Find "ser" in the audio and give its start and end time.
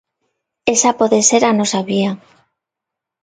1.29-1.41